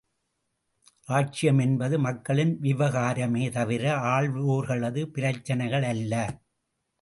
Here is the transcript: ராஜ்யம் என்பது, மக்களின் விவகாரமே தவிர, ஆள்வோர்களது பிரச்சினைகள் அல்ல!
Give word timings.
ராஜ்யம் 1.07 1.59
என்பது, 1.59 1.99
மக்களின் 1.99 2.53
விவகாரமே 2.61 3.51
தவிர, 3.51 3.83
ஆள்வோர்களது 4.13 5.05
பிரச்சினைகள் 5.11 5.83
அல்ல! 5.83 6.13